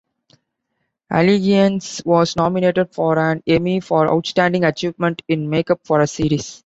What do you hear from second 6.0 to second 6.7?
a Series.